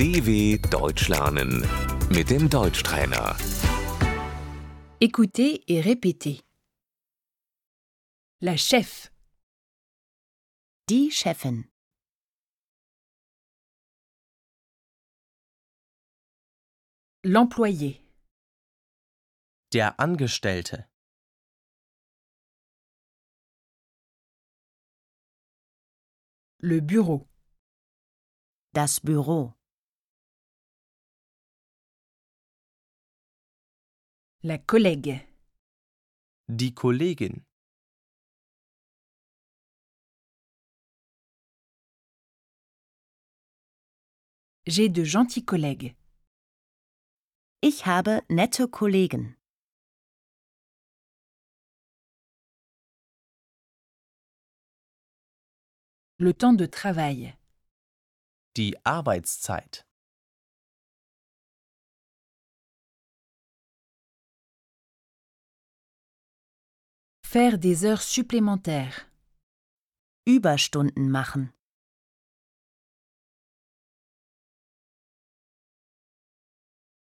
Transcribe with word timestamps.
DW 0.00 0.56
Deutsch 0.70 1.08
lernen 1.08 1.60
mit 2.08 2.30
dem 2.30 2.48
Deutschtrainer. 2.48 3.36
Écoutez 4.98 5.62
et 5.68 5.82
répétez. 5.82 6.40
La 8.40 8.56
chef, 8.56 9.12
Die 10.88 11.10
Chefin. 11.10 11.64
l'employé, 17.22 18.00
Der 19.74 20.00
Angestellte. 20.00 20.88
le 26.62 26.80
bureau, 26.80 27.28
Das 28.72 29.00
Büro. 29.00 29.59
La 34.42 34.56
collègue, 34.58 35.20
Die 36.48 36.72
Kollegin. 36.72 37.42
j'ai 44.66 44.88
de 44.88 45.04
gentils 45.04 45.44
collègues, 45.44 45.94
Ich 47.62 47.84
habe 47.86 48.22
nette 48.30 48.66
Kollegen. 48.66 49.36
le 56.18 56.32
temps 56.34 56.52
de 56.52 56.66
travail, 56.66 57.34
Die 58.56 58.74
Arbeitszeit. 58.84 59.86
Faire 67.32 67.58
des 67.60 67.84
heures 67.84 68.02
supplémentaires, 68.02 69.08
Überstunden 70.26 71.08
machen. 71.08 71.52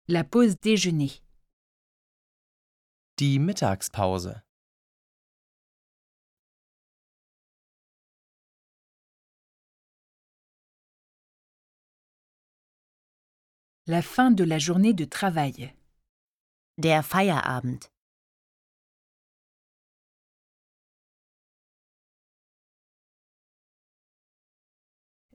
la 0.08 0.24
pause 0.24 0.56
déjeuner, 0.58 1.20
Die 3.18 3.38
Mittagspause. 3.38 4.40
la 13.86 14.00
fin 14.00 14.30
de 14.30 14.44
la 14.44 14.58
journée 14.58 14.94
de 14.94 15.04
travail, 15.04 15.74
Der 16.78 17.02
Feierabend. 17.02 17.90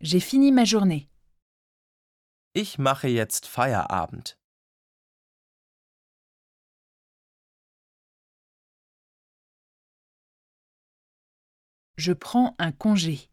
J'ai 0.02 0.20
fini 0.20 0.52
ma 0.52 0.64
journée, 0.66 1.08
Ich 2.54 2.78
mache 2.78 3.08
jetzt 3.08 3.46
Feierabend. 3.48 4.38
je 11.98 12.14
prends 12.14 12.56
un 12.60 12.72
congé, 12.72 13.30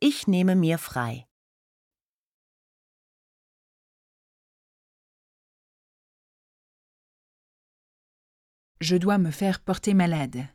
Ich 0.00 0.26
nehme 0.26 0.54
mir 0.56 0.78
frei. 0.78 1.26
je 8.80 8.96
dois 8.96 9.18
me 9.18 9.30
faire 9.30 9.60
porter 9.60 9.94
malade, 9.94 10.48